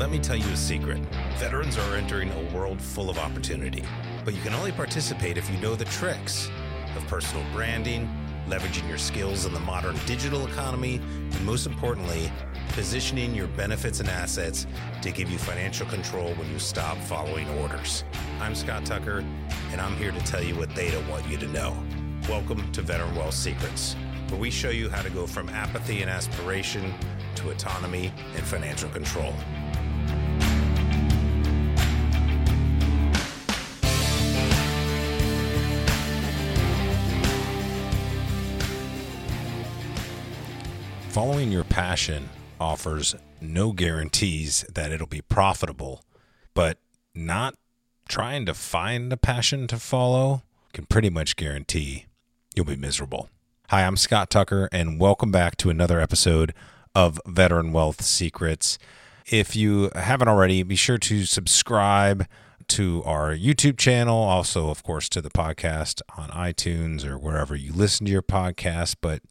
[0.00, 0.98] Let me tell you a secret.
[1.36, 3.84] Veterans are entering a world full of opportunity,
[4.24, 6.48] but you can only participate if you know the tricks
[6.96, 8.08] of personal branding,
[8.48, 12.32] leveraging your skills in the modern digital economy, and most importantly,
[12.70, 14.66] positioning your benefits and assets
[15.02, 18.02] to give you financial control when you stop following orders.
[18.40, 19.22] I'm Scott Tucker,
[19.70, 21.76] and I'm here to tell you what they don't want you to know.
[22.26, 23.96] Welcome to Veteran Wealth Secrets,
[24.30, 26.94] where we show you how to go from apathy and aspiration
[27.34, 29.34] to autonomy and financial control.
[41.10, 42.28] Following your passion
[42.60, 46.04] offers no guarantees that it'll be profitable,
[46.54, 46.78] but
[47.16, 47.56] not
[48.08, 52.06] trying to find a passion to follow can pretty much guarantee
[52.54, 53.28] you'll be miserable.
[53.70, 56.54] Hi, I'm Scott Tucker, and welcome back to another episode
[56.94, 58.78] of Veteran Wealth Secrets.
[59.26, 62.24] If you haven't already, be sure to subscribe
[62.68, 67.72] to our YouTube channel, also, of course, to the podcast on iTunes or wherever you
[67.72, 68.94] listen to your podcast.
[69.00, 69.22] But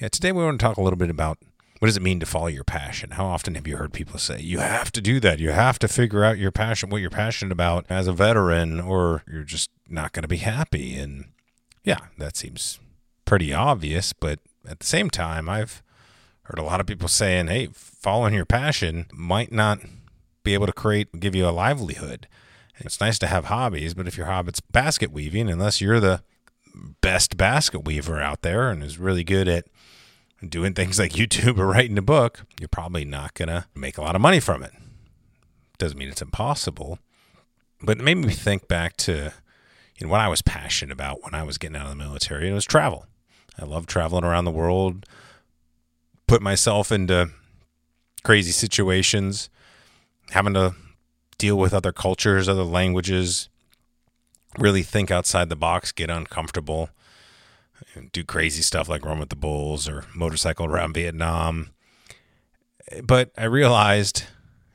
[0.00, 1.38] yeah, today we want to talk a little bit about
[1.78, 3.12] what does it mean to follow your passion?
[3.12, 5.38] How often have you heard people say, you have to do that?
[5.38, 9.22] You have to figure out your passion, what you're passionate about as a veteran, or
[9.30, 10.96] you're just not going to be happy.
[10.96, 11.26] And
[11.84, 12.80] yeah, that seems
[13.24, 14.12] pretty obvious.
[14.12, 15.82] But at the same time, I've
[16.42, 19.78] heard a lot of people saying, hey, following your passion might not
[20.42, 22.26] be able to create, give you a livelihood.
[22.78, 26.22] It's nice to have hobbies, but if your hobby's basket weaving, unless you're the
[27.00, 29.66] best basket weaver out there and is really good at
[30.46, 34.02] doing things like YouTube or writing a book, you're probably not going to make a
[34.02, 34.72] lot of money from it.
[35.78, 36.98] Doesn't mean it's impossible,
[37.80, 39.32] but it made me think back to
[39.96, 42.44] you know, what I was passionate about when I was getting out of the military,
[42.44, 43.06] and it was travel.
[43.58, 45.06] I love traveling around the world,
[46.26, 47.30] put myself into
[48.22, 49.50] crazy situations,
[50.30, 50.74] having to
[51.38, 53.48] deal with other cultures, other languages,
[54.58, 56.90] really think outside the box, get uncomfortable
[58.12, 61.70] do crazy stuff like run with the bulls or motorcycle around Vietnam.
[63.02, 64.24] But I realized,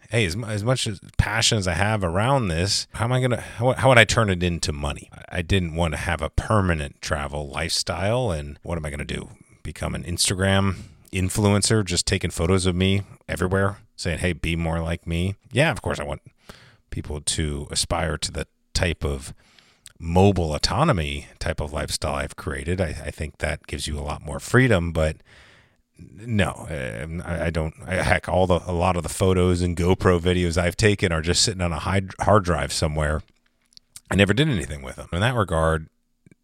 [0.09, 3.41] hey, as, as much as passion as I have around this, how am I gonna?
[3.41, 5.09] How, how would I turn it into money?
[5.29, 9.29] I didn't want to have a permanent travel lifestyle, and what am I gonna do?
[9.63, 10.75] Become an Instagram
[11.11, 15.81] influencer, just taking photos of me everywhere, saying, "Hey, be more like me." Yeah, of
[15.81, 16.21] course, I want
[16.91, 19.33] people to aspire to the type of
[19.99, 22.81] mobile autonomy type of lifestyle I've created.
[22.81, 25.17] I, I think that gives you a lot more freedom, but
[25.97, 27.73] no, um, I, I don't.
[27.85, 31.21] I, heck, all the a lot of the photos and GoPro videos I've taken are
[31.21, 33.21] just sitting on a hard drive somewhere.
[34.11, 35.09] I never did anything with them.
[35.11, 35.87] In that regard,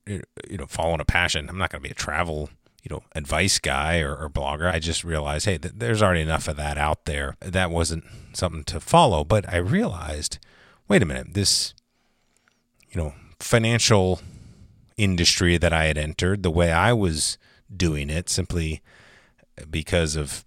[0.07, 2.49] you know, following a passion, I'm not going to be a travel,
[2.83, 4.71] you know, advice guy or, or blogger.
[4.71, 7.35] I just realized, hey, th- there's already enough of that out there.
[7.41, 9.23] That wasn't something to follow.
[9.23, 10.39] But I realized,
[10.87, 11.73] wait a minute, this,
[12.91, 13.13] you know,
[13.49, 14.21] financial
[14.95, 17.39] industry that I had entered, the way I was
[17.75, 18.83] doing it, simply
[19.71, 20.45] because of,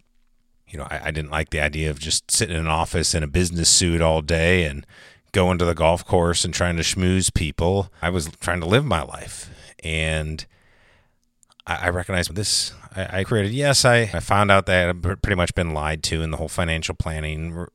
[0.68, 3.24] you know, I, I, didn't like the idea of just sitting in an office in
[3.24, 4.86] a business suit all day and
[5.32, 7.90] going to the golf course and trying to schmooze people.
[8.00, 9.50] I was trying to live my life.
[9.82, 10.46] And
[11.66, 13.52] I, I recognized this I, I created.
[13.52, 16.48] Yes, I, I found out that I've pretty much been lied to in the whole
[16.48, 17.66] financial planning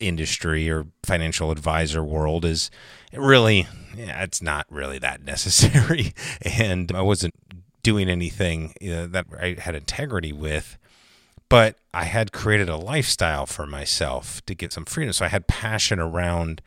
[0.00, 2.70] industry or financial advisor world is
[3.12, 6.12] really, yeah, it's not really that necessary.
[6.42, 7.34] and I wasn't
[7.82, 10.76] doing anything that I had integrity with
[11.48, 15.12] but I had created a lifestyle for myself to get some freedom.
[15.12, 16.60] So I had passion around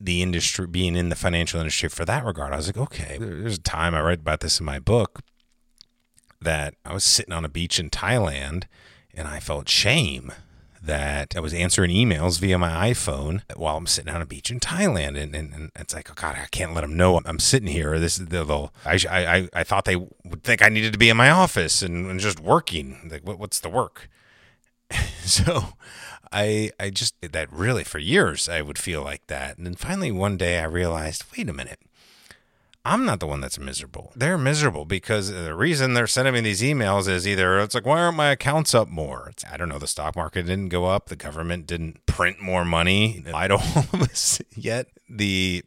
[0.00, 2.52] the industry, being in the financial industry for that regard.
[2.52, 5.22] I was like, okay, there's a time I write about this in my book
[6.40, 8.64] that I was sitting on a beach in Thailand
[9.14, 10.32] and I felt shame
[10.80, 14.60] that I was answering emails via my iPhone while I'm sitting on a beach in
[14.60, 15.20] Thailand.
[15.20, 17.98] And, and, and it's like, oh God, I can't let them know I'm sitting here.
[17.98, 21.16] This is the, I, I, I thought they would think I needed to be in
[21.16, 23.08] my office and, and just working.
[23.10, 24.08] Like, what, what's the work?
[25.24, 25.64] so
[26.32, 28.48] I, I just did that really for years.
[28.48, 29.58] I would feel like that.
[29.58, 31.80] And then finally one day I realized, wait a minute.
[32.88, 34.12] I'm not the one that's miserable.
[34.16, 38.00] They're miserable because the reason they're sending me these emails is either it's like, why
[38.00, 39.28] aren't my accounts up more?
[39.28, 39.78] It's, I don't know.
[39.78, 41.10] The stock market didn't go up.
[41.10, 43.22] The government didn't print more money.
[43.34, 43.62] I don't
[44.56, 44.86] yet.
[45.06, 45.62] The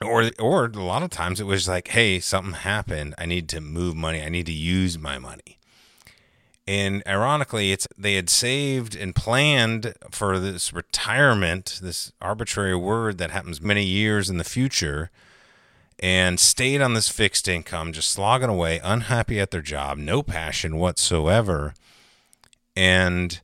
[0.00, 3.16] or or a lot of times it was like, hey, something happened.
[3.18, 4.22] I need to move money.
[4.22, 5.58] I need to use my money.
[6.64, 13.32] And ironically, it's they had saved and planned for this retirement, this arbitrary word that
[13.32, 15.10] happens many years in the future
[16.00, 20.76] and stayed on this fixed income, just slogging away, unhappy at their job, no passion
[20.76, 21.74] whatsoever.
[22.74, 23.40] And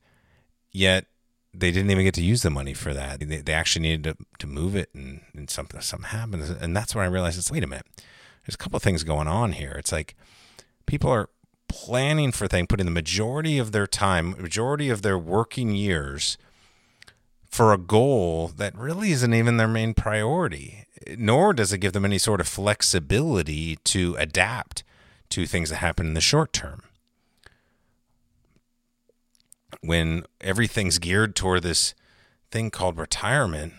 [0.72, 1.06] yet
[1.52, 3.20] they didn't even get to use the money for that.
[3.20, 6.94] They, they actually needed to, to move it, and, and something something happened, and that's
[6.94, 7.86] when I realized, it's wait a minute,
[8.44, 9.74] there's a couple of things going on here.
[9.78, 10.14] It's like
[10.86, 11.28] people are
[11.68, 16.38] planning for things, putting the majority of their time, majority of their working years
[17.56, 20.84] for a goal that really isn't even their main priority,
[21.16, 24.84] nor does it give them any sort of flexibility to adapt
[25.30, 26.82] to things that happen in the short term.
[29.80, 31.94] When everything's geared toward this
[32.50, 33.72] thing called retirement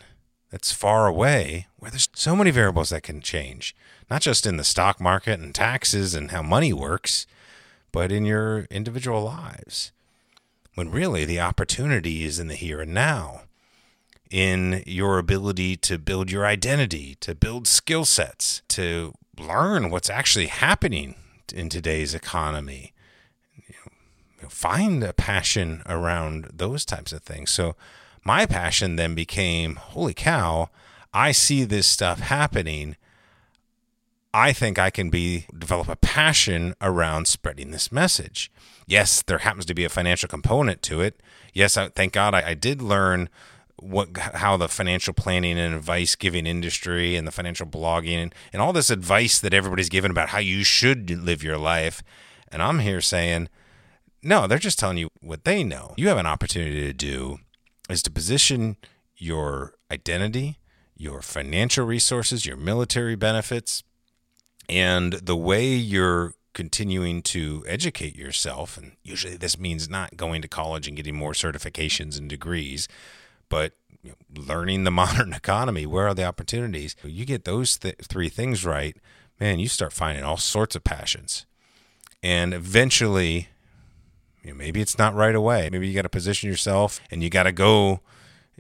[0.50, 3.76] that's far away, where there's so many variables that can change,
[4.10, 7.28] not just in the stock market and taxes and how money works,
[7.92, 9.92] but in your individual lives.
[10.74, 13.42] When really the opportunity is in the here and now
[14.30, 20.48] in your ability to build your identity, to build skill sets, to learn what's actually
[20.48, 21.16] happening
[21.54, 22.94] in today's economy.
[23.56, 23.76] You
[24.44, 27.52] know, find a passion around those types of things.
[27.52, 27.76] So,
[28.24, 30.70] my passion then became holy cow,
[31.14, 32.98] I see this stuff happening.
[34.34, 38.52] I think I can be develop a passion around spreading this message.
[38.86, 41.22] Yes, there happens to be a financial component to it.
[41.54, 43.30] Yes, I, thank God I, I did learn
[43.80, 48.62] what how the financial planning and advice giving industry and the financial blogging and, and
[48.62, 52.02] all this advice that everybody's given about how you should live your life.
[52.52, 53.50] And i'm here saying
[54.24, 55.94] no they're just telling you what they know.
[55.98, 57.38] You have an opportunity to do
[57.90, 58.78] is to position
[59.16, 60.58] your identity
[60.96, 63.84] your financial resources your military benefits
[64.68, 70.48] and the way you're continuing to educate yourself and usually this means not going to
[70.48, 72.88] college and getting more certifications and degrees
[73.50, 73.74] but
[74.36, 76.96] learning the modern economy, where are the opportunities?
[77.04, 78.98] You get those th- three things right,
[79.40, 81.46] man, you start finding all sorts of passions.
[82.24, 83.50] And eventually,
[84.44, 85.70] you know, maybe it's not right away.
[85.72, 88.02] Maybe you got to position yourself and you got to go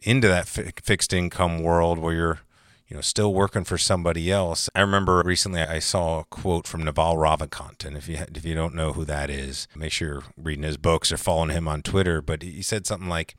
[0.03, 2.39] into that fi- fixed income world where you're
[2.87, 4.69] you know, still working for somebody else.
[4.73, 8.55] I remember recently I saw a quote from Naval Ravikant, and if you if you
[8.55, 11.81] don't know who that is, make sure you're reading his books or following him on
[11.81, 12.21] Twitter.
[12.21, 13.35] But he said something like,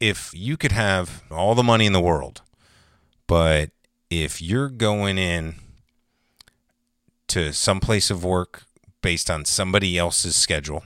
[0.00, 2.42] if you could have all the money in the world,
[3.26, 3.70] but
[4.10, 5.56] if you're going in
[7.28, 8.64] to some place of work
[9.02, 10.84] based on somebody else's schedule,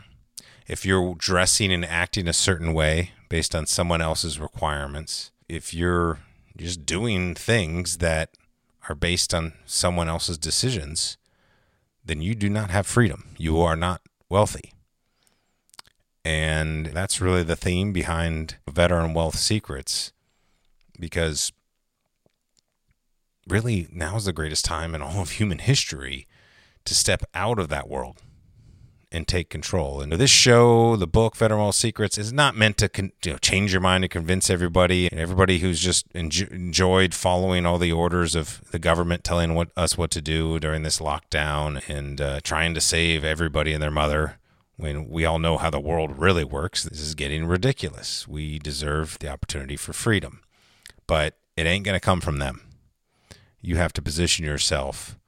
[0.67, 6.21] if you're dressing and acting a certain way based on someone else's requirements, if you're
[6.57, 8.31] just doing things that
[8.89, 11.17] are based on someone else's decisions,
[12.05, 13.35] then you do not have freedom.
[13.37, 14.73] You are not wealthy.
[16.25, 20.13] And that's really the theme behind Veteran Wealth Secrets
[20.99, 21.51] because
[23.49, 26.27] really now is the greatest time in all of human history
[26.85, 28.19] to step out of that world
[29.13, 30.01] and take control.
[30.01, 33.39] And this show, the book Veteran Wealth Secrets, is not meant to con- you know,
[33.39, 38.37] change your mind and convince everybody and everybody who's just enjoyed following all the orders
[38.37, 42.73] of the government telling what, us what to do during this lockdown and uh, trying
[42.75, 44.39] to save everybody and their mother
[44.81, 48.27] when we all know how the world really works, this is getting ridiculous.
[48.27, 50.41] We deserve the opportunity for freedom,
[51.06, 52.62] but it ain't going to come from them.
[53.61, 55.19] You have to position yourself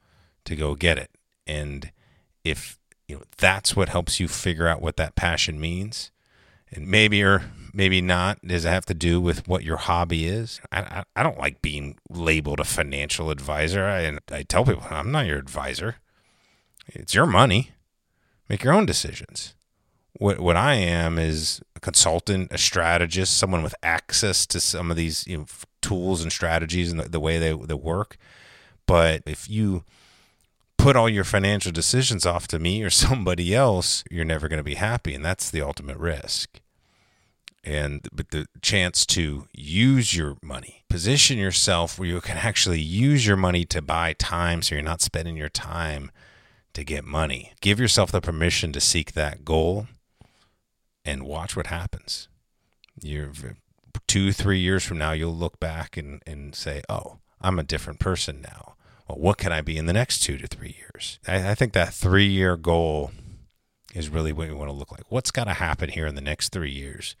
[0.45, 1.11] to go get it.
[1.45, 1.91] And
[2.43, 6.09] if you know that's what helps you figure out what that passion means,
[6.71, 10.61] and maybe or maybe not, does it have to do with what your hobby is?
[10.71, 13.85] I, I, I don't like being labeled a financial advisor.
[13.85, 15.97] I, I tell people I'm not your advisor.
[16.87, 17.71] It's your money
[18.49, 19.55] Make your own decisions.
[20.13, 24.97] What what I am is a consultant, a strategist, someone with access to some of
[24.97, 25.45] these you know,
[25.81, 28.17] tools and strategies and the, the way they, they work.
[28.85, 29.83] But if you
[30.77, 34.63] put all your financial decisions off to me or somebody else, you're never going to
[34.63, 36.59] be happy, and that's the ultimate risk.
[37.63, 43.25] And but the chance to use your money, position yourself where you can actually use
[43.25, 46.11] your money to buy time, so you're not spending your time
[46.73, 47.53] to get money.
[47.61, 49.87] Give yourself the permission to seek that goal
[51.05, 52.27] and watch what happens.
[53.01, 53.31] You're
[54.07, 57.99] two, three years from now, you'll look back and, and say, oh, I'm a different
[57.99, 58.75] person now.
[59.07, 61.19] Well, what can I be in the next two to three years?
[61.27, 63.11] I, I think that three year goal
[63.93, 65.09] is really what you want to look like.
[65.09, 67.15] What's got to happen here in the next three years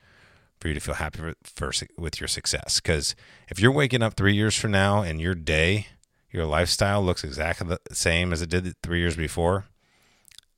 [0.59, 2.79] for you to feel happy with, for, with your success?
[2.79, 3.15] Because
[3.49, 5.87] if you're waking up three years from now and your day
[6.33, 9.65] your lifestyle looks exactly the same as it did three years before,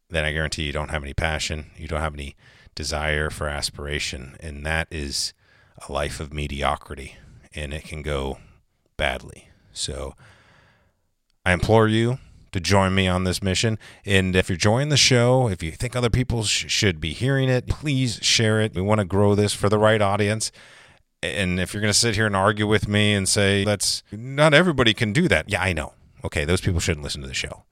[0.10, 1.72] then I guarantee you don't have any passion.
[1.78, 2.36] You don't have any
[2.76, 4.38] desire for aspiration.
[4.40, 5.34] And that is
[5.88, 7.18] a life of mediocrity.
[7.54, 8.40] And it can go
[8.98, 9.50] badly.
[9.74, 10.16] So
[11.46, 12.20] I implore you
[12.54, 13.78] to join me on this mission.
[14.06, 17.50] And if you're joining the show, if you think other people sh- should be hearing
[17.50, 18.74] it, please share it.
[18.74, 20.54] We want to grow this for the right audience.
[21.34, 24.54] And if you're going to sit here and argue with me and say that's not
[24.54, 25.94] everybody can do that, yeah, I know.
[26.24, 27.64] Okay, those people shouldn't listen to the show.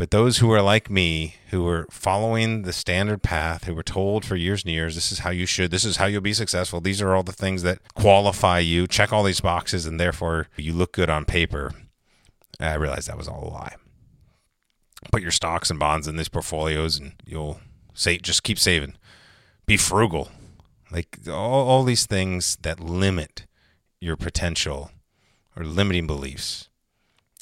[0.00, 4.24] But those who are like me, who are following the standard path, who were told
[4.24, 6.80] for years and years, this is how you should, this is how you'll be successful,
[6.80, 10.72] these are all the things that qualify you, check all these boxes, and therefore you
[10.72, 11.72] look good on paper.
[12.58, 13.74] I realized that was all a lie.
[15.12, 17.60] Put your stocks and bonds in these portfolios, and you'll
[17.92, 18.94] say, just keep saving.
[19.66, 20.30] Be frugal.
[20.90, 23.46] Like all, all these things that limit
[24.00, 24.90] your potential
[25.56, 26.70] or limiting beliefs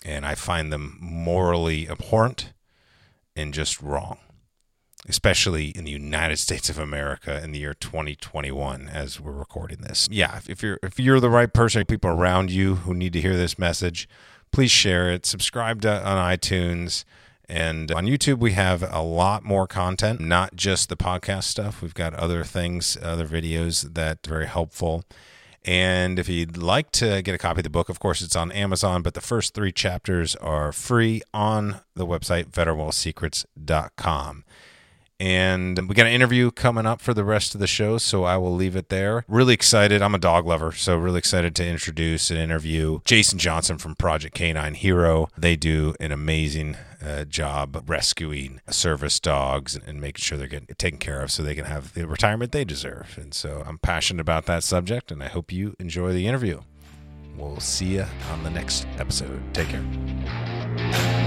[0.05, 2.53] and I find them morally abhorrent
[3.37, 4.19] and just wrong,
[5.09, 10.09] especially in the United States of America in the year 2021 as we're recording this.
[10.11, 13.37] Yeah, if you're if you're the right person, people around you who need to hear
[13.37, 14.09] this message,
[14.53, 15.27] please share it.
[15.27, 17.05] Subscribe to, on iTunes.
[17.49, 21.81] And on YouTube, we have a lot more content, not just the podcast stuff.
[21.81, 25.05] We've got other things, other videos that are very helpful.
[25.65, 28.53] And if you'd like to get a copy of the book, of course, it's on
[28.53, 34.45] Amazon, but the first three chapters are free on the website, veteranwealthsecrets.com.
[35.21, 38.37] And we got an interview coming up for the rest of the show, so I
[38.37, 39.25] will leave it there.
[39.27, 40.01] Really excited.
[40.01, 44.37] I'm a dog lover, so really excited to introduce and interview Jason Johnson from Project
[44.37, 45.29] Canine Hero.
[45.37, 50.99] They do an amazing uh, job rescuing service dogs and making sure they're getting taken
[50.99, 53.19] care of so they can have the retirement they deserve.
[53.21, 56.61] And so I'm passionate about that subject, and I hope you enjoy the interview.
[57.37, 59.43] We'll see you on the next episode.
[59.53, 61.18] Take care.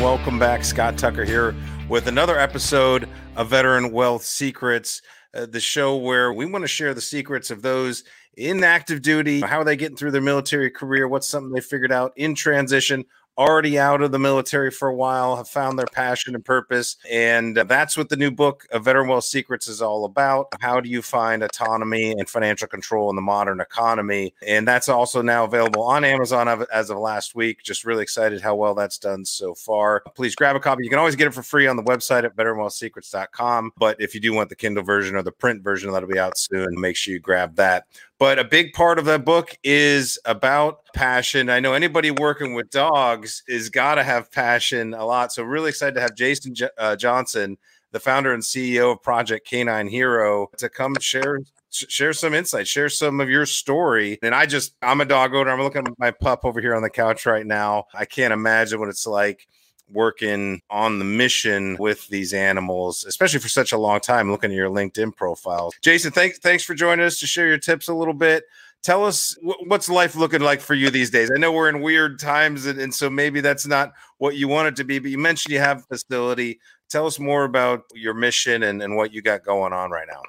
[0.00, 0.64] Welcome back.
[0.64, 1.54] Scott Tucker here
[1.90, 5.02] with another episode of Veteran Wealth Secrets,
[5.34, 8.04] uh, the show where we want to share the secrets of those
[8.34, 11.92] in active duty, how are they getting through their military career, what's something they figured
[11.92, 13.04] out in transition,
[13.38, 16.96] already out of the military for a while, have found their passion and purpose.
[17.10, 20.48] And that's what the new book of Veteran Wealth Secrets is all about.
[20.60, 24.34] How do you find autonomy and financial control in the modern economy?
[24.46, 27.62] And that's also now available on Amazon as of last week.
[27.62, 30.02] Just really excited how well that's done so far.
[30.14, 30.84] Please grab a copy.
[30.84, 33.72] You can always get it for free on the website at veteranwealthsecrets.com.
[33.78, 36.36] But if you do want the Kindle version or the print version, that'll be out
[36.36, 36.78] soon.
[36.78, 37.86] Make sure you grab that.
[38.20, 41.48] But a big part of that book is about passion.
[41.48, 45.32] I know anybody working with dogs is got to have passion a lot.
[45.32, 47.56] So, really excited to have Jason J- uh, Johnson,
[47.92, 51.38] the founder and CEO of Project Canine Hero, to come share
[51.70, 54.18] share some insight, share some of your story.
[54.22, 55.50] And I just, I'm a dog owner.
[55.50, 57.84] I'm looking at my pup over here on the couch right now.
[57.94, 59.48] I can't imagine what it's like
[59.92, 64.56] working on the mission with these animals, especially for such a long time, looking at
[64.56, 65.72] your LinkedIn profile.
[65.82, 68.44] Jason, thanks thanks for joining us to share your tips a little bit.
[68.82, 71.30] Tell us what's life looking like for you these days.
[71.34, 74.68] I know we're in weird times, and, and so maybe that's not what you want
[74.68, 76.60] it to be, but you mentioned you have a facility.
[76.88, 80.22] Tell us more about your mission and, and what you got going on right now.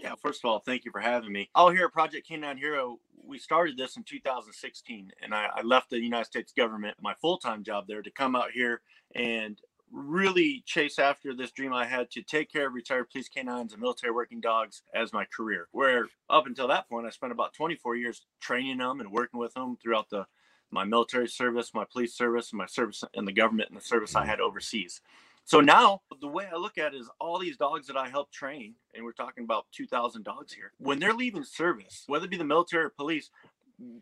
[0.00, 1.50] Yeah, first of all, thank you for having me.
[1.54, 5.90] All here at Project Canine Hero, we started this in 2016, and I, I left
[5.90, 8.80] the United States government, my full time job there, to come out here
[9.14, 9.60] and
[9.92, 13.82] really chase after this dream I had to take care of retired police canines and
[13.82, 15.68] military working dogs as my career.
[15.72, 19.52] Where up until that point, I spent about 24 years training them and working with
[19.52, 20.26] them throughout the
[20.72, 24.14] my military service, my police service, and my service in the government and the service
[24.14, 24.30] I mm-hmm.
[24.30, 25.00] had overseas.
[25.44, 28.30] So now the way I look at it is all these dogs that I help
[28.30, 32.36] train, and we're talking about 2,000 dogs here, when they're leaving service, whether it be
[32.36, 33.30] the military or police,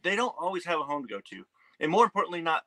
[0.03, 1.45] they don't always have a home to go to.
[1.81, 2.65] And more importantly, not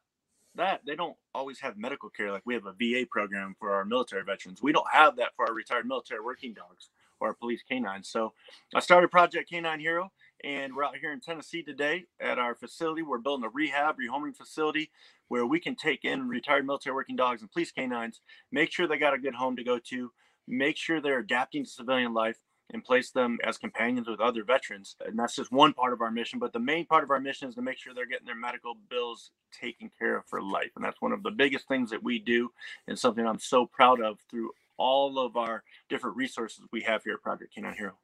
[0.55, 3.85] that they don't always have medical care like we have a VA program for our
[3.85, 4.61] military veterans.
[4.61, 8.09] We don't have that for our retired military working dogs or our police canines.
[8.09, 8.33] So
[8.73, 10.11] I started Project Canine Hero
[10.43, 13.01] and we're out here in Tennessee today at our facility.
[13.01, 14.91] We're building a rehab, rehoming facility
[15.27, 18.21] where we can take in retired military working dogs and police canines,
[18.51, 20.12] make sure they got a good home to go to,
[20.48, 22.38] make sure they're adapting to civilian life,
[22.74, 24.95] and place them as companions with other veterans.
[25.05, 26.39] And that's just one part of our mission.
[26.39, 28.75] But the main part of our mission is to make sure they're getting their medical
[28.89, 30.71] bills taken care of for life.
[30.75, 32.50] And that's one of the biggest things that we do
[32.88, 37.13] and something I'm so proud of through all of our different resources we have here
[37.13, 37.98] at Project Canine Hero.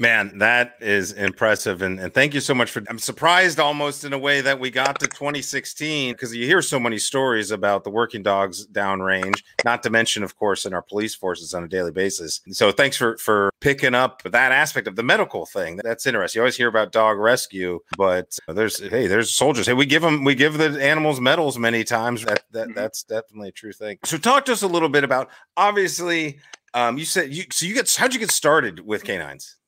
[0.00, 1.82] Man, that is impressive.
[1.82, 4.70] And, and thank you so much for I'm surprised almost in a way that we
[4.70, 9.82] got to 2016 because you hear so many stories about the working dogs downrange, not
[9.82, 12.40] to mention, of course, in our police forces on a daily basis.
[12.50, 15.78] So thanks for for picking up that aspect of the medical thing.
[15.84, 16.38] That's interesting.
[16.38, 19.66] You always hear about dog rescue, but there's hey, there's soldiers.
[19.66, 22.24] Hey, we give them we give the animals medals many times.
[22.24, 22.74] That, that mm-hmm.
[22.74, 23.98] that's definitely a true thing.
[24.06, 25.28] So talk to us a little bit about
[25.58, 26.40] obviously
[26.72, 29.58] um, you said you so you get how'd you get started with canines?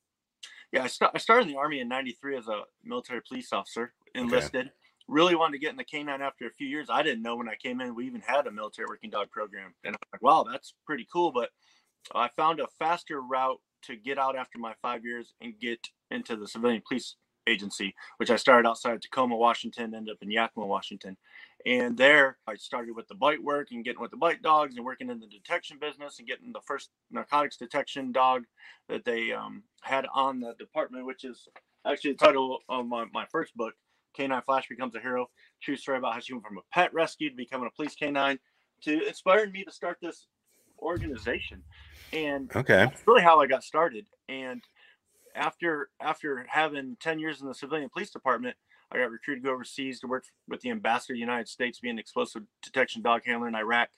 [0.72, 3.92] Yeah, I, st- I started in the army in '93 as a military police officer,
[4.14, 4.66] enlisted.
[4.66, 4.74] Okay.
[5.08, 6.88] Really wanted to get in the canine after a few years.
[6.88, 9.74] I didn't know when I came in we even had a military working dog program,
[9.84, 11.32] and I'm like, wow, that's pretty cool.
[11.32, 11.50] But
[12.14, 16.36] I found a faster route to get out after my five years and get into
[16.36, 21.16] the civilian police agency, which I started outside Tacoma, Washington, ended up in Yakima, Washington.
[21.64, 24.84] And there I started with the bite work and getting with the bite dogs and
[24.84, 28.44] working in the detection business and getting the first narcotics detection dog
[28.88, 31.48] that they um, had on the department, which is
[31.86, 33.74] actually the title of my, my first book,
[34.14, 35.28] Canine Flash Becomes a Hero.
[35.62, 38.38] True story about how she went from a pet rescue to becoming a police canine
[38.82, 40.26] to inspiring me to start this
[40.80, 41.62] organization.
[42.12, 44.06] And okay, that's really how I got started.
[44.28, 44.62] And
[45.34, 48.56] after after having 10 years in the civilian police department,
[48.90, 51.80] I got recruited to go overseas to work with the ambassador of the United States,
[51.80, 53.88] being an explosive detection dog handler in Iraq.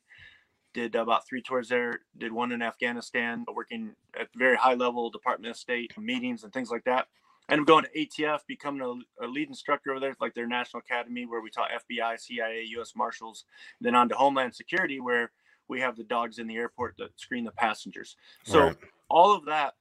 [0.72, 2.00] Did about three tours there.
[2.18, 6.70] Did one in Afghanistan, working at very high level Department of State meetings and things
[6.70, 7.06] like that.
[7.48, 10.80] And I'm going to ATF, becoming a, a, lead instructor over there, like their national
[10.80, 12.94] academy, where we taught FBI, CIA, U.S.
[12.96, 13.44] Marshals.
[13.80, 15.30] Then on to Homeland Security, where
[15.68, 18.16] we have the dogs in the airport that screen the passengers.
[18.44, 18.76] So right.
[19.08, 19.74] all of that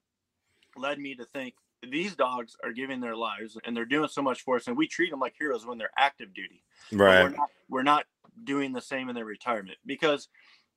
[0.76, 1.56] led me to think
[1.92, 4.88] these dogs are giving their lives and they're doing so much for us and we
[4.88, 6.64] treat them like heroes when they're active duty.
[6.92, 8.06] Right we're not, we're not
[8.44, 10.30] doing the same in their retirement because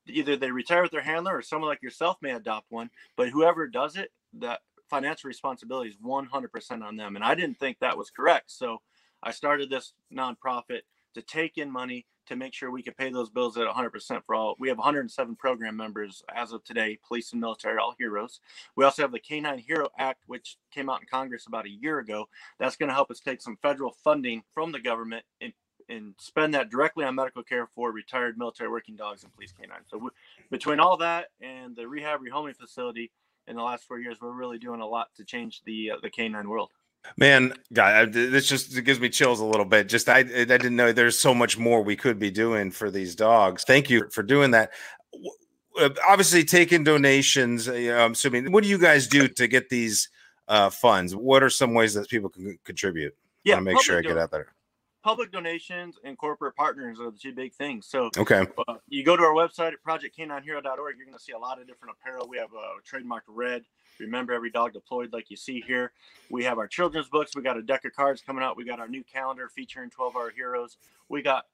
[0.07, 3.67] either they retire with their handler or someone like yourself may adopt one but whoever
[3.67, 8.11] does it that financial responsibility is 100% on them and i didn't think that was
[8.11, 8.51] correct.
[8.51, 8.83] So
[9.23, 10.83] i started this nonprofit
[11.15, 14.35] to take in money to make sure we could pay those bills at 100% for
[14.35, 14.57] all.
[14.59, 18.41] We have 107 program members as of today, police and military, all heroes.
[18.77, 21.99] We also have the Canine Hero Act, which came out in Congress about a year
[21.99, 22.29] ago.
[22.59, 25.53] That's going to help us take some federal funding from the government and,
[25.89, 29.87] and spend that directly on medical care for retired military working dogs and police canines.
[29.89, 30.11] So we,
[30.51, 33.13] between all that and the rehab rehoming facility
[33.47, 36.11] in the last four years, we're really doing a lot to change the uh, the
[36.11, 36.71] canine world.
[37.17, 39.89] Man, God, this just gives me chills a little bit.
[39.89, 43.15] Just I, I didn't know there's so much more we could be doing for these
[43.15, 43.65] dogs.
[43.65, 44.71] Thank you for doing that.
[45.79, 47.69] Uh, obviously, taking donations.
[47.69, 48.53] Uh, I'm assuming.
[48.53, 50.09] What do you guys do to get these
[50.49, 51.15] uh, funds?
[51.15, 53.15] What are some ways that people can contribute?
[53.45, 54.49] Yeah, I make sure I get out there
[55.07, 57.87] public donations and corporate partners are the two big things.
[57.87, 60.97] So, okay, uh, you go to our website at projectcaninehero.org.
[60.99, 62.27] You're going to see a lot of different apparel.
[62.29, 63.63] We have a trademarked red.
[64.01, 65.93] Remember every dog deployed, like you see here.
[66.31, 67.35] We have our children's books.
[67.35, 68.57] We got a deck of cards coming out.
[68.57, 70.77] We got our new calendar featuring 12 hour heroes.
[71.09, 71.47] We got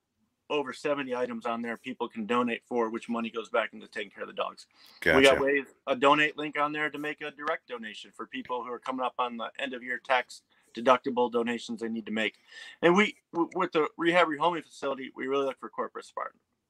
[0.50, 4.11] over 70 items on there people can donate for, which money goes back into taking
[4.11, 4.66] care of the dogs.
[5.00, 5.16] Gotcha.
[5.16, 8.62] We got ways a donate link on there to make a direct donation for people
[8.62, 10.42] who are coming up on the end of year tax
[10.76, 12.37] deductible donations they need to make.
[12.83, 16.07] And we, with the rehab rehoming facility, we really look for corporate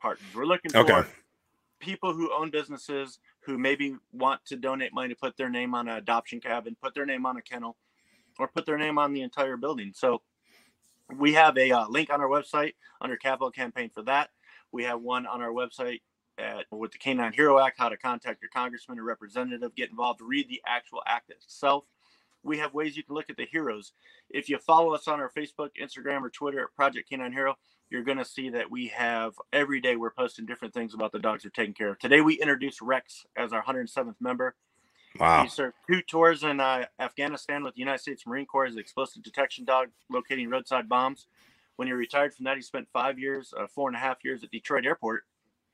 [0.01, 0.35] partners.
[0.35, 1.09] We're looking for okay.
[1.83, 5.89] People who own businesses who maybe want to donate money to put their name on
[5.89, 7.77] an adoption cabin, put their name on a kennel,
[8.39, 9.93] or put their name on the entire building.
[9.95, 10.23] So
[11.19, 14.31] we have a uh, link on our website under capital campaign for that.
[14.71, 16.01] We have one on our website
[16.39, 20.21] at, with the Canine Hero Act, how to contact your congressman or representative, get involved,
[20.23, 21.85] read the actual act itself
[22.43, 23.93] we have ways you can look at the heroes.
[24.31, 27.57] If you follow us on our Facebook, Instagram, or Twitter at Project Canine Hero,
[27.93, 31.19] you're going to see that we have every day we're posting different things about the
[31.19, 31.99] dogs we're taking care of.
[31.99, 34.55] Today we introduced Rex as our 107th member.
[35.21, 35.43] Wow.
[35.43, 38.79] He served two tours in uh, Afghanistan with the United States Marine Corps as an
[38.79, 41.27] explosive detection dog locating roadside bombs.
[41.77, 44.43] When he retired from that, he spent five years, uh, four and a half years
[44.43, 45.25] at Detroit Airport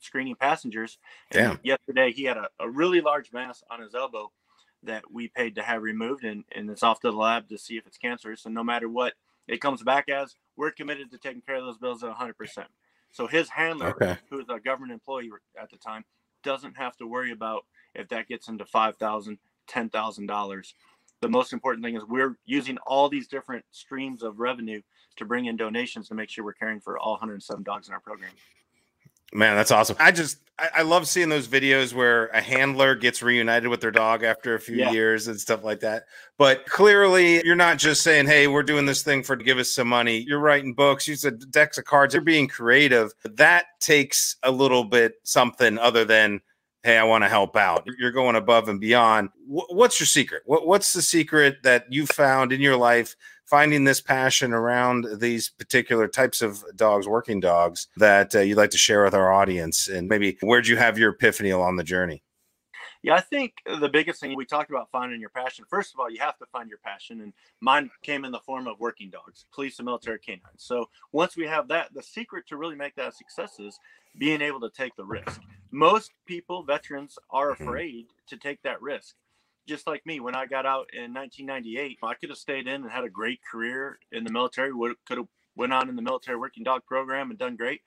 [0.00, 0.98] screening passengers.
[1.30, 1.60] And Damn.
[1.62, 4.32] yesterday he had a, a really large mass on his elbow
[4.82, 7.76] that we paid to have removed, and, and it's off to the lab to see
[7.76, 8.44] if it's cancerous.
[8.44, 9.14] And no matter what
[9.46, 12.34] it comes back as, we're committed to taking care of those bills at 100%.
[13.10, 14.18] So his handler, okay.
[14.28, 16.04] who was a government employee at the time,
[16.42, 19.38] doesn't have to worry about if that gets into $5,000,
[19.70, 20.72] $10,000.
[21.20, 24.82] The most important thing is we're using all these different streams of revenue
[25.16, 28.00] to bring in donations to make sure we're caring for all 107 dogs in our
[28.00, 28.30] program.
[29.32, 29.96] Man, that's awesome.
[29.98, 33.90] I just I, I, love seeing those videos where a handler gets reunited with their
[33.90, 34.90] dog after a few yeah.
[34.90, 36.04] years and stuff like that.
[36.38, 39.70] But clearly, you're not just saying, "Hey, we're doing this thing for to give us
[39.70, 41.06] some money." You're writing books.
[41.06, 42.14] You said decks of cards.
[42.14, 43.12] You're being creative.
[43.24, 46.40] That takes a little bit something other than,
[46.82, 49.28] "Hey, I want to help out." You're going above and beyond.
[49.46, 50.42] what's your secret?
[50.46, 53.14] what's the secret that you found in your life?
[53.48, 58.70] Finding this passion around these particular types of dogs, working dogs, that uh, you'd like
[58.70, 59.88] to share with our audience?
[59.88, 62.22] And maybe where'd you have your epiphany along the journey?
[63.02, 65.64] Yeah, I think the biggest thing we talked about finding your passion.
[65.70, 68.66] First of all, you have to find your passion, and mine came in the form
[68.66, 70.42] of working dogs, police and military canines.
[70.56, 73.78] So once we have that, the secret to really make that a success is
[74.18, 75.40] being able to take the risk.
[75.70, 77.62] Most people, veterans, are mm-hmm.
[77.62, 79.14] afraid to take that risk
[79.68, 82.90] just like me, when I got out in 1998, I could have stayed in and
[82.90, 84.72] had a great career in the military.
[84.72, 87.82] Would could have went on in the military working dog program and done great.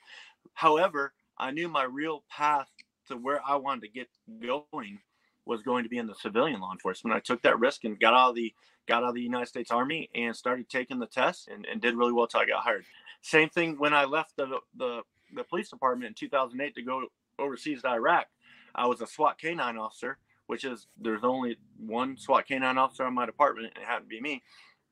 [0.54, 2.68] However, I knew my real path
[3.08, 4.10] to where I wanted to get
[4.42, 5.00] going
[5.46, 7.16] was going to be in the civilian law enforcement.
[7.16, 8.54] I took that risk and got out of the
[8.88, 11.96] got out of the United States Army and started taking the test and, and did
[11.96, 12.86] really well till I got hired.
[13.22, 15.02] Same thing when I left the, the
[15.34, 17.04] the police department in 2008 to go
[17.40, 18.28] overseas to Iraq.
[18.76, 20.18] I was a SWAT canine officer,
[20.52, 24.16] which is there's only one SWAT canine officer in my department, and it happened to
[24.18, 24.44] be me.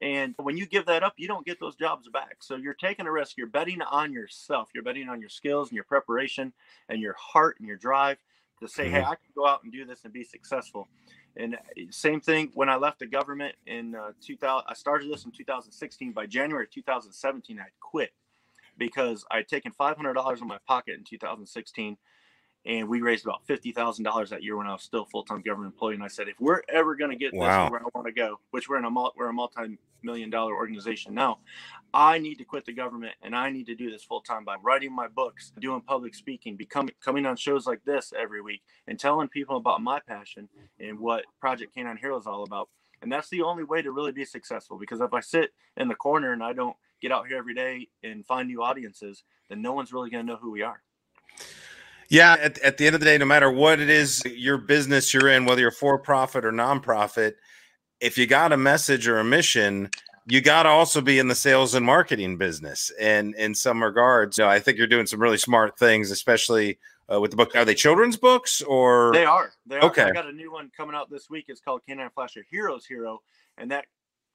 [0.01, 2.37] And when you give that up, you don't get those jobs back.
[2.39, 3.35] So you're taking a risk.
[3.37, 4.69] You're betting on yourself.
[4.73, 6.53] You're betting on your skills and your preparation
[6.87, 8.19] and your heart and your drive
[8.61, 8.93] to say, mm-hmm.
[8.93, 10.87] hey, I can go out and do this and be successful.
[11.35, 11.57] And uh,
[11.89, 16.13] same thing when I left the government in uh, 2000, I started this in 2016.
[16.13, 18.11] By January 2017, I quit
[18.77, 21.97] because I'd taken $500 in my pocket in 2016
[22.65, 25.41] and we raised about fifty thousand dollars that year when I was still full time
[25.41, 25.95] government employee.
[25.95, 27.65] And I said, if we're ever going to get wow.
[27.65, 30.55] this where I want to go, which we're in a we're a multi million dollar
[30.55, 31.39] organization now,
[31.93, 34.55] I need to quit the government and I need to do this full time by
[34.63, 38.99] writing my books, doing public speaking, becoming coming on shows like this every week, and
[38.99, 42.69] telling people about my passion and what Project Canine Hero is all about.
[43.01, 44.77] And that's the only way to really be successful.
[44.77, 47.87] Because if I sit in the corner and I don't get out here every day
[48.03, 50.81] and find new audiences, then no one's really going to know who we are.
[52.09, 55.13] Yeah, at, at the end of the day, no matter what it is, your business
[55.13, 57.33] you're in, whether you're for profit or nonprofit,
[57.99, 59.89] if you got a message or a mission,
[60.25, 62.91] you got to also be in the sales and marketing business.
[62.99, 66.79] And in some regards, you know, I think you're doing some really smart things, especially
[67.11, 67.55] uh, with the book.
[67.55, 69.51] Are they children's books or they are?
[69.65, 69.85] They are.
[69.85, 70.03] Okay.
[70.03, 71.45] I got a new one coming out this week.
[71.47, 73.21] It's called Canine Flasher Heroes Hero,
[73.57, 73.85] and that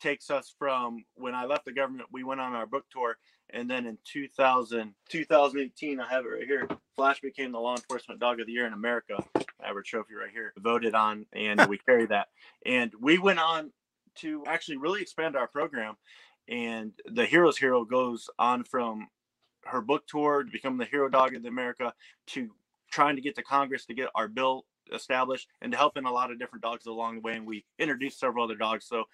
[0.00, 2.08] takes us from when I left the government.
[2.12, 3.16] We went on our book tour,
[3.50, 6.68] and then in 2000, 2018, I have it right here.
[6.96, 9.22] Flash became the law enforcement dog of the year in America.
[9.36, 12.28] I have a trophy right here, voted on, and we carry that.
[12.64, 13.72] And we went on
[14.16, 15.94] to actually really expand our program.
[16.48, 19.08] And the Heroes Hero goes on from
[19.64, 21.92] her book tour to become the hero dog of the America
[22.28, 22.50] to
[22.90, 26.30] trying to get to Congress to get our bill established and to helping a lot
[26.30, 27.34] of different dogs along the way.
[27.34, 28.86] And we introduced several other dogs.
[28.86, 29.04] So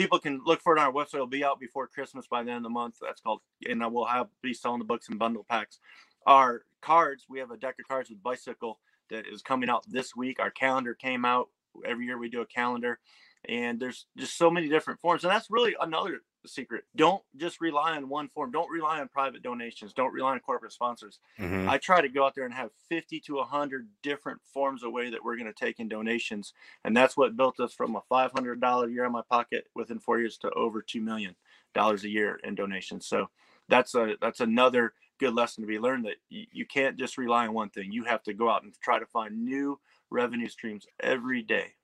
[0.00, 1.16] people can look for it on our website.
[1.16, 2.96] It'll be out before Christmas by the end of the month.
[3.02, 5.78] That's called, and we'll have be selling the books in bundle packs.
[6.26, 10.16] Our cards, we have a deck of cards with bicycle that is coming out this
[10.16, 10.40] week.
[10.40, 11.50] Our calendar came out.
[11.86, 12.98] Every year we do a calendar,
[13.46, 16.84] and there's just so many different forms, and that's really another secret.
[16.96, 18.50] Don't just rely on one form.
[18.50, 19.92] Don't rely on private donations.
[19.92, 21.18] Don't rely on corporate sponsors.
[21.38, 21.68] Mm-hmm.
[21.68, 25.10] I try to go out there and have 50 to 100 different forms of way
[25.10, 26.52] that we're going to take in donations.
[26.84, 30.18] And that's what built us from a $500 a year in my pocket within four
[30.18, 31.34] years to over $2 million
[31.76, 33.06] a year in donations.
[33.06, 33.28] So
[33.68, 37.46] that's a, that's another good lesson to be learned that you, you can't just rely
[37.46, 37.92] on one thing.
[37.92, 39.78] You have to go out and try to find new
[40.10, 41.74] revenue streams every day.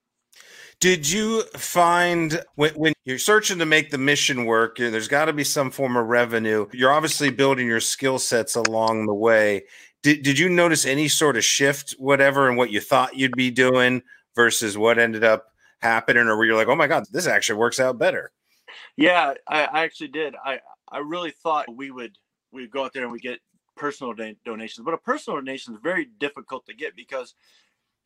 [0.78, 5.32] Did you find when, when, you're searching to make the mission work, there's got to
[5.32, 6.66] be some form of revenue.
[6.72, 9.64] You're obviously building your skill sets along the way.
[10.02, 13.50] Did, did you notice any sort of shift, whatever, in what you thought you'd be
[13.50, 14.02] doing
[14.34, 15.46] versus what ended up
[15.80, 18.32] happening, or where you're like, oh my God, this actually works out better?
[18.96, 20.34] Yeah, I, I actually did.
[20.44, 22.18] I, I really thought we would
[22.52, 23.40] we'd go out there and we get
[23.76, 27.34] personal donations, but a personal donation is very difficult to get because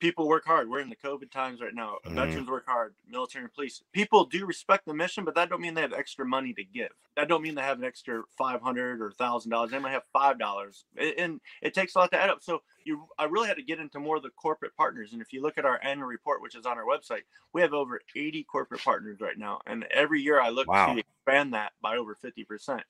[0.00, 0.68] people work hard.
[0.68, 1.98] We're in the COVID times right now.
[2.04, 2.16] Mm-hmm.
[2.16, 3.82] Veterans work hard, military and police.
[3.92, 6.88] People do respect the mission, but that don't mean they have extra money to give.
[7.16, 9.70] That don't mean they have an extra five hundred or thousand dollars.
[9.70, 12.42] They might have five dollars, and it takes a lot to add up.
[12.42, 15.12] So you, I really had to get into more of the corporate partners.
[15.12, 17.74] And if you look at our annual report, which is on our website, we have
[17.74, 20.94] over eighty corporate partners right now, and every year I look wow.
[20.94, 22.82] to expand that by over fifty percent.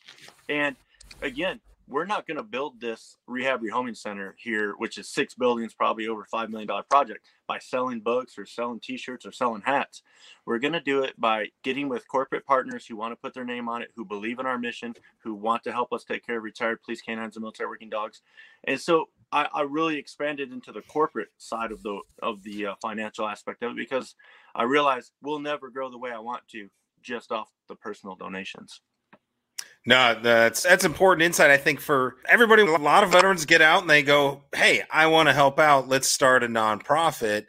[0.49, 0.77] And
[1.23, 5.75] again, we're not going to build this rehab rehoming center here, which is six buildings,
[5.75, 10.03] probably over $5 million project by selling books or selling t-shirts or selling hats.
[10.47, 13.45] We're going to do it by getting with corporate partners who want to put their
[13.45, 16.39] name on it, who believe in our mission, who want to help us take care
[16.39, 18.23] of retired police canines and military working dogs.
[18.65, 22.75] And so I, I really expanded into the corporate side of the, of the uh,
[22.81, 24.15] financial aspect of it because
[24.55, 26.69] I realized we'll never grow the way I want to
[27.03, 28.81] just off the personal donations.
[29.87, 31.51] No, that's that's important insight.
[31.51, 35.07] I think for everybody, a lot of veterans get out and they go, "Hey, I
[35.07, 35.89] want to help out.
[35.89, 37.47] Let's start a nonprofit."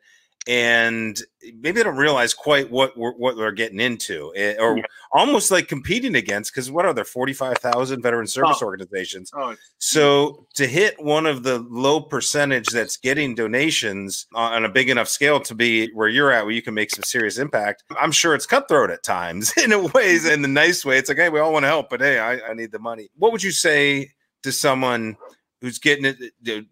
[0.48, 4.84] And maybe they don't realize quite what we're, what they're getting into, eh, or yeah.
[5.12, 6.52] almost like competing against.
[6.52, 8.66] Because what are there forty five thousand veteran service oh.
[8.66, 9.32] organizations?
[9.36, 14.90] Oh, so to hit one of the low percentage that's getting donations on a big
[14.90, 18.12] enough scale to be where you're at, where you can make some serious impact, I'm
[18.12, 20.26] sure it's cutthroat at times in a ways.
[20.26, 22.40] In the nice way, it's like, hey, we all want to help, but hey, I,
[22.50, 23.10] I need the money.
[23.16, 24.12] What would you say
[24.44, 25.18] to someone?
[25.62, 26.66] who's getting it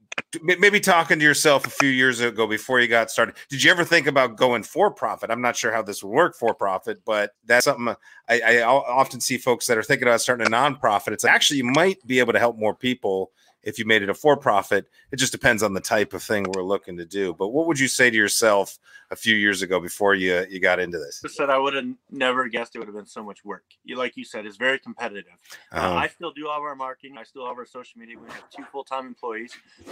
[0.44, 3.84] maybe talking to yourself a few years ago before you got started did you ever
[3.84, 5.32] think about going for profit?
[5.32, 7.96] I'm not sure how this would work for profit but that's something
[8.28, 11.14] I, I often see folks that are thinking about starting a nonprofit.
[11.14, 13.32] It's actually you might be able to help more people
[13.64, 14.88] if you made it a for profit.
[15.12, 17.34] It just depends on the type of thing we're looking to do.
[17.34, 18.78] But what would you say to yourself
[19.12, 21.22] a few years ago before you you got into this?
[21.24, 23.64] I said I would have never guessed it would have been so much work.
[23.84, 25.34] You, like you said, it's very competitive.
[25.72, 27.18] Uh, Um, I still do all of our marketing.
[27.18, 28.18] I still have our social media.
[28.18, 29.52] We have two full time employees.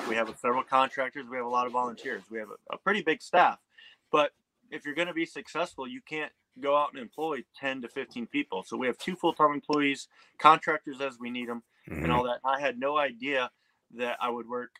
[0.09, 1.25] We have several contractors.
[1.29, 2.23] We have a lot of volunteers.
[2.29, 3.59] We have a, a pretty big staff.
[4.11, 4.31] But
[4.71, 8.27] if you're going to be successful, you can't go out and employ 10 to 15
[8.27, 8.63] people.
[8.63, 10.07] So we have two full time employees,
[10.39, 12.03] contractors as we need them, mhm.
[12.03, 12.39] and all that.
[12.43, 13.49] I had no idea
[13.95, 14.71] that I would work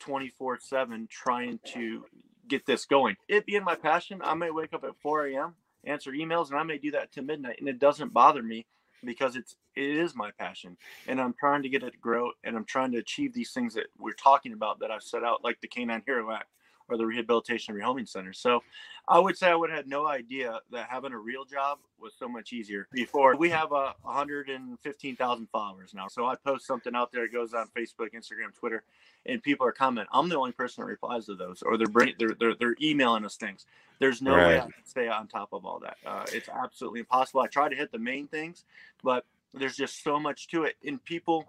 [0.00, 2.04] 24 7 trying to
[2.46, 3.16] get this going.
[3.28, 6.62] It being my passion, I may wake up at 4 a.m., answer emails, and I
[6.62, 8.66] may do that to midnight, and it doesn't bother me
[9.04, 12.56] because it's it is my passion and i'm trying to get it to grow and
[12.56, 15.60] i'm trying to achieve these things that we're talking about that i've set out like
[15.60, 16.48] the canine hero act
[16.88, 18.32] or the rehabilitation and rehoming center.
[18.32, 18.62] So
[19.10, 22.12] i would say i would have had no idea that having a real job was
[22.18, 22.86] so much easier.
[22.92, 26.08] Before we have uh, 115000 followers now.
[26.08, 28.82] So i post something out there it goes on facebook instagram twitter
[29.26, 30.08] and people are commenting.
[30.12, 33.24] I'm the only person that replies to those or they're bring, they're, they're, they're emailing
[33.24, 33.66] us things.
[33.98, 34.58] There's no way Right.
[34.58, 35.96] i can stay on top of all that.
[36.06, 37.40] Uh, it's absolutely impossible.
[37.40, 38.64] I try to hit the main things
[39.02, 39.24] but
[39.54, 40.76] there's just so much to it.
[40.86, 41.46] And people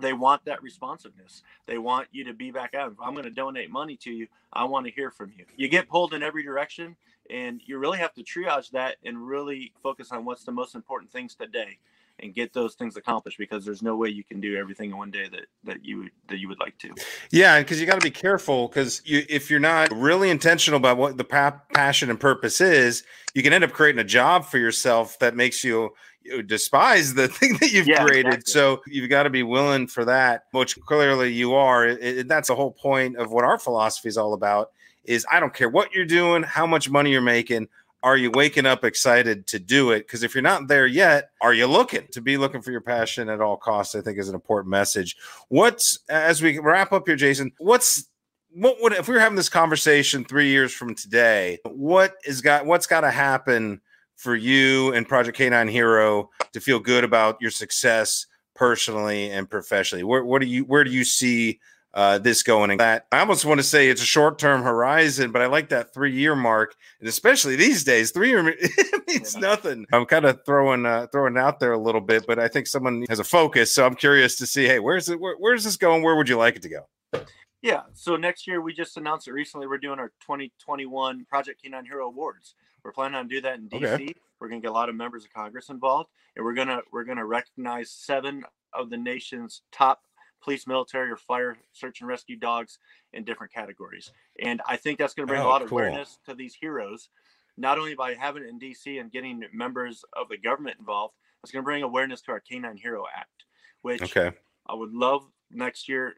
[0.00, 1.42] they want that responsiveness.
[1.66, 2.92] They want you to be back out.
[2.92, 5.44] If i'm going to donate money to you i want to hear from you.
[5.56, 6.96] You get pulled in every direction
[7.30, 11.12] and you really have to triage that and really focus on what's the most important
[11.12, 11.78] things today
[12.20, 15.10] and get those things accomplished because there's no way you can do everything in one
[15.10, 16.94] day that that you that you would like to
[17.30, 20.96] Yeah, because you got to be careful because you, if you're not really intentional about
[20.96, 23.02] what the pa- passion and purpose is,
[23.34, 25.90] you can end up creating a job for yourself that makes you,
[26.22, 28.34] you despise the thing that you've Yeah, created.
[28.34, 28.52] exactly.
[28.52, 31.86] So you've got to be willing for that, which clearly you are.
[31.86, 34.70] It, it- that's the whole point of what our philosophy is all about.
[35.04, 37.68] Is I don't care what you're doing, how much money you're making.
[38.02, 40.00] Are you waking up excited to do it?
[40.00, 43.28] Because if you're not there yet, are you looking to be looking for your passion
[43.28, 43.94] at all costs?
[43.94, 45.16] I think is an important message.
[45.48, 47.52] What's as we wrap up here, Jason?
[47.58, 48.08] What's
[48.52, 51.58] what would if we were having this conversation three years from today?
[51.64, 53.80] What is got what's got to happen
[54.16, 60.04] for you and Project Canine Hero to feel good about your success personally and professionally?
[60.04, 61.58] Where what do you where do you see
[61.94, 62.70] uh, this going?
[62.70, 65.68] And that I almost want to say it's a short term horizon, but I like
[65.70, 68.42] that three year mark, and especially these days, three year
[69.08, 69.86] means nothing.
[69.92, 73.04] I'm kind of throwing uh, throwing out there a little bit, but I think someone
[73.08, 74.66] has a focus, so I'm curious to see.
[74.66, 75.20] Hey, where's it?
[75.20, 76.02] Where, where's this going?
[76.02, 77.26] Where would you like it to go?
[77.62, 77.82] Yeah.
[77.94, 79.66] So next year, we just announced it recently.
[79.66, 82.54] We're doing our 2021 Project Canine Hero Awards.
[82.84, 83.84] We're planning on doing that in DC.
[83.84, 84.14] Okay.
[84.40, 87.26] We're gonna get a lot of members of Congress involved, and we're gonna we're gonna
[87.26, 90.02] recognize seven of the nation's top
[90.42, 92.78] police, military, or fire search and rescue dogs
[93.12, 94.12] in different categories.
[94.42, 97.10] And I think that's gonna bring Oh, a lot of awareness to these heroes,
[97.56, 101.14] not only by having it in DC and getting members of the government involved.
[101.42, 103.44] It's gonna bring awareness to our Canine Hero Act,
[103.82, 104.36] which Okay.
[104.66, 106.16] I would love next year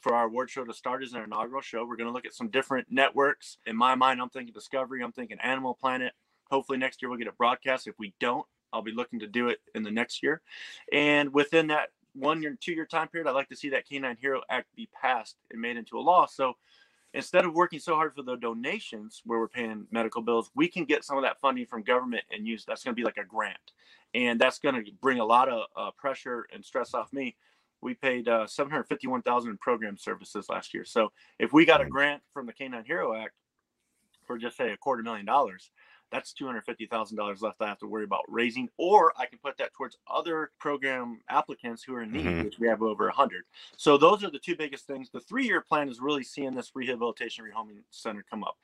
[0.00, 1.84] for our award show to start as an inaugural show.
[1.84, 3.58] We're going to look at some different networks.
[3.66, 6.14] In my mind, I'm thinking Discovery, I'm thinking Animal Planet.
[6.50, 7.86] Hopefully, next year we'll get it broadcast.
[7.86, 10.40] If we don't, I'll be looking to do it in the next year.
[10.90, 14.16] And within that one year, two year time period, I'd like to see that Canine
[14.20, 16.26] Hero Act be passed and made into a law.
[16.26, 16.54] So
[17.14, 20.84] instead of working so hard for the donations where we're paying medical bills, we can
[20.84, 23.24] get some of that funding from government and use that's going to be like a
[23.24, 23.58] grant.
[24.14, 27.36] And that's going to bring a lot of uh, pressure and stress off me
[27.82, 30.84] we paid uh, 751,000 in program services last year.
[30.84, 33.34] So if we got a grant from the Canine Hero Act
[34.26, 35.70] for just say a quarter million dollars,
[36.10, 39.96] that's $250,000 left I have to worry about raising, or I can put that towards
[40.08, 42.44] other program applicants who are in need, Mhm.
[42.44, 43.44] which we have over 100.
[43.76, 45.10] So those are the two biggest things.
[45.10, 48.58] The three-year plan is really seeing this rehabilitation rehoming center come up.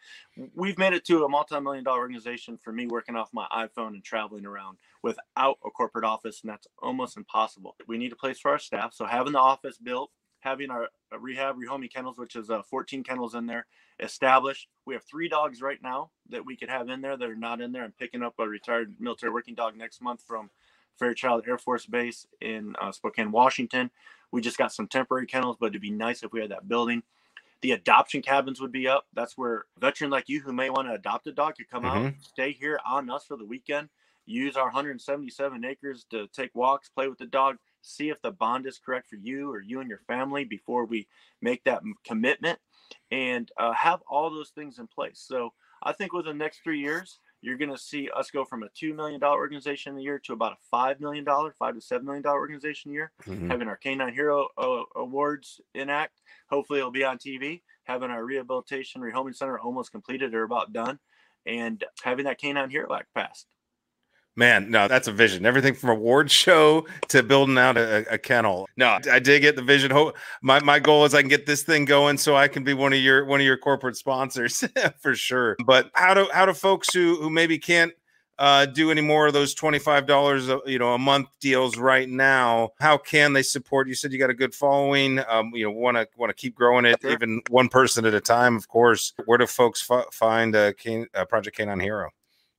[0.54, 4.04] We've made it to a multi-million dollar organization for me working off my iPhone and
[4.04, 7.76] traveling around without a corporate office, and that's almost impossible.
[7.86, 10.10] We need a place for our staff, so having the office built,
[10.46, 13.66] having our uh, rehab rehoming kennels, which is uh, 14 kennels in there,
[13.98, 14.68] established.
[14.84, 17.60] We have three dogs right now that we could have in there that are not
[17.60, 17.82] in there.
[17.82, 20.50] I'm picking up a retired military working dog next month from
[20.98, 23.90] Fairchild Air Force Base in uh, Spokane, Washington.
[24.30, 27.02] We just got some temporary kennels, but it'd be nice if we had that building.
[27.62, 29.06] The adoption cabins would be up.
[29.14, 31.96] That's where veteran like you who may want to adopt a dog could come out,
[31.96, 32.22] Mhm.
[32.22, 33.88] stay here on us for the weekend,
[34.26, 38.66] use our 177 acres to take walks, play with the dog, see if the bond
[38.66, 41.06] is correct for you or you and your family before we
[41.40, 42.58] make that commitment,
[43.10, 45.20] and uh, have all those things in place.
[45.26, 48.62] So I think within the next three years, you're going to see us go from
[48.62, 51.80] a two million dollar organization a year to about a five million dollar, five to
[51.80, 53.48] seven million dollar organization a year Mhm.
[53.50, 56.22] having our Canine Hero uh, Awards enact.
[56.50, 57.62] Hopefully, it'll be on TV.
[57.84, 60.98] Having our rehabilitation rehoming center almost completed or about done,
[61.44, 63.46] and having that Canine Hero Act passed.
[64.38, 65.46] Man, no, that's a vision.
[65.46, 68.68] Everything from award show to building out a, a kennel.
[68.76, 69.90] No, I did get the vision.
[69.90, 72.74] Hope my, my goal is I can get this thing going so I can be
[72.74, 74.62] one of your one of your corporate sponsors
[75.00, 75.56] for sure.
[75.64, 77.92] But how do how do folks who who maybe can't
[78.38, 81.78] uh, do any more of those twenty five dollars uh, you know a month deals
[81.78, 82.68] right now?
[82.78, 83.88] How can they support?
[83.88, 85.18] You said you got a good following.
[85.26, 88.20] Um, you know, want to want to keep growing it, even one person at a
[88.20, 89.14] time, of course.
[89.24, 92.10] Where do folks f- find uh, Can- uh, Project Canine Hero?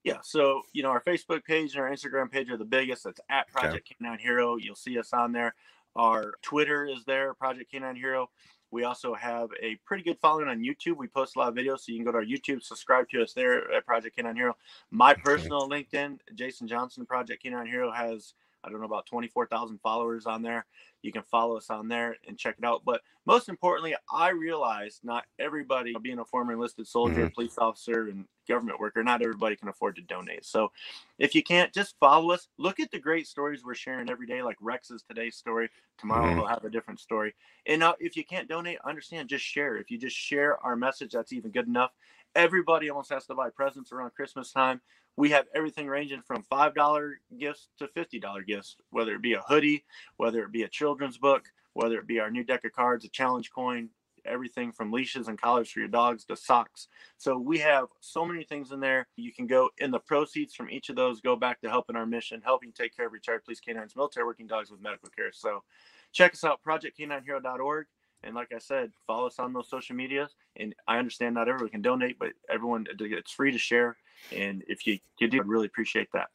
[0.07, 3.03] Yeah, so you know our Facebook page and our Instagram page are the biggest.
[3.03, 3.95] That's at Project okay.
[3.99, 4.57] Canine Hero.
[4.57, 5.55] You'll see us on there.
[5.95, 8.29] Our Twitter is there, Project Canine Hero.
[8.69, 10.97] We also have a pretty good following on YouTube.
[10.97, 13.23] We post a lot of videos, so you can go to our YouTube, subscribe to
[13.23, 14.57] us there at Project Canine Hero.
[14.91, 18.33] My personal LinkedIn, Jason Johnson, Project Canine Hero, has
[18.67, 20.65] I don't know about 24,000 followers on there.
[21.01, 22.81] You can follow us on there and check it out.
[22.85, 27.33] But most importantly, I realize not everybody, being a former enlisted soldier, mm-hmm.
[27.33, 30.45] police officer, and government worker, not everybody can afford to donate.
[30.45, 30.71] So
[31.17, 32.47] if you can't, just follow us.
[32.57, 35.69] Look at the great stories we're sharing every day, like Rex's today's story.
[35.97, 36.39] Tomorrow mm-hmm.
[36.39, 37.33] we'll have a different story.
[37.65, 39.77] And uh, if you can't donate, understand, just share.
[39.77, 41.91] If you just share our message, that's even good enough.
[42.35, 44.81] Everybody almost has to buy presents around Christmas time
[45.17, 49.83] we have everything ranging from $5 gifts to $50 gifts, whether it be a hoodie,
[50.17, 53.09] whether it be a children's book, whether it be our new deck of cards, a
[53.09, 53.89] challenge coin,
[54.25, 56.87] everything from leashes and collars for your dogs to socks.
[57.17, 59.07] So we have so many things in there.
[59.15, 62.05] You can go in the proceeds from each of those go back to helping our
[62.05, 65.31] mission, helping take care of retired police canines, military working dogs with medical care.
[65.31, 65.63] So
[66.11, 67.87] check us out, projectcaninehero.org.
[68.27, 70.35] And like I said, follow us on those social medias.
[70.57, 73.95] And I understand not everyone can donate, but everyone it's free to share.
[74.35, 76.27] And if you, you do, I'd really appreciate that.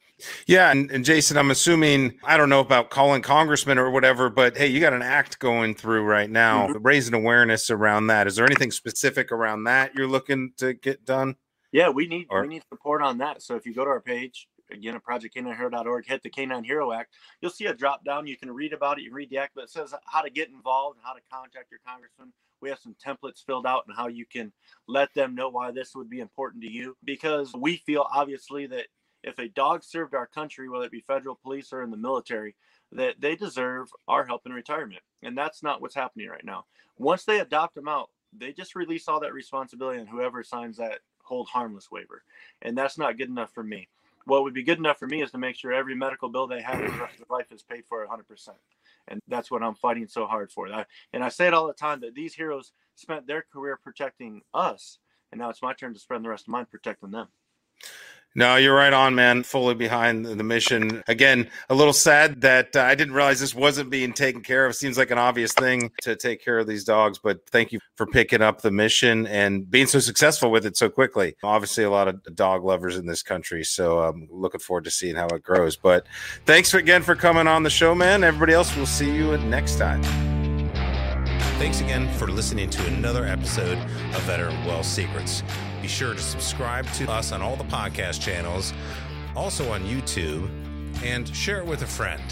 [0.47, 0.71] Yeah.
[0.71, 4.67] And, and, Jason, I'm assuming, I don't know about calling congressmen or whatever, but hey,
[4.67, 6.81] you got an act going through right now, mm-hmm.
[6.81, 8.25] raising awareness around that.
[8.25, 11.35] Is there anything specific around that you're looking to get done?
[11.71, 13.43] Yeah, we need or, we need support on that.
[13.43, 17.13] So if you go to our page, again at projectcaninehero.org, hit the Canine Hero Act,
[17.41, 18.27] you'll see a drop down.
[18.27, 20.49] You can read about it, you read the act, but it says how to get
[20.49, 24.07] involved and how to contact your congressman we have some templates filled out and how
[24.07, 24.51] you can
[24.87, 26.95] let them know why this would be important to you.
[27.03, 28.87] Because we feel obviously that
[29.21, 32.55] if a dog served our country, whether it be federal police or in the military,
[32.93, 35.01] that they deserve our help in retirement.
[35.21, 36.65] And that's not what's happening right now.
[36.97, 40.99] Once they adopt them out, they just release all that responsibility on whoever signs that
[41.21, 42.23] hold harmless waiver.
[42.61, 43.87] And that's not good enough for me.
[44.25, 46.61] What would be good enough for me is to make sure every medical bill they
[46.61, 48.49] have for the rest of their life is paid for 100%
[49.07, 50.71] and that's what I'm fighting so hard for.
[50.71, 54.41] I, and I say it all the time that these heroes spent their career protecting
[54.53, 54.99] us,
[55.31, 57.27] and now it's my turn to spend the rest of mine protecting them.
[58.35, 59.43] No, you're right on, man.
[59.43, 61.03] Fully behind the mission.
[61.07, 64.75] Again, a little sad that uh, I didn't realize this wasn't being taken care of.
[64.75, 68.07] Seems like an obvious thing to take care of these dogs, but thank you for
[68.07, 71.35] picking up the mission and being so successful with it so quickly.
[71.43, 75.15] Obviously, a lot of dog lovers in this country, so I'm looking forward to seeing
[75.15, 75.75] how it grows.
[75.75, 76.07] But
[76.45, 78.23] thanks again for coming on the show, man.
[78.23, 80.01] Everybody else, we'll see you next time.
[81.59, 85.43] Thanks again for listening to another episode of Veteran Wealth Secrets.
[85.83, 88.73] Be sure to subscribe to us on all the podcast channels,
[89.35, 90.49] also on YouTube,
[91.03, 92.23] and share it with a friend.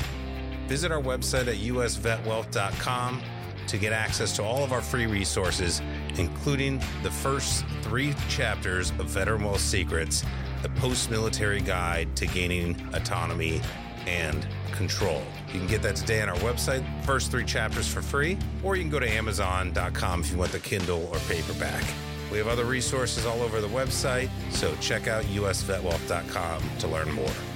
[0.70, 3.22] Visit our website at usvetwealth.com
[3.68, 5.82] to get access to all of our free resources,
[6.18, 10.24] including the first three chapters of Veteran Wealth Secrets,
[10.62, 13.60] the post military guide to gaining autonomy
[14.08, 15.22] and control.
[15.48, 18.84] You can get that today on our website, first three chapters for free, or you
[18.84, 21.84] can go to Amazon.com if you want the Kindle or paperback.
[22.32, 27.51] We have other resources all over the website, so check out usvetwealth.com to learn more.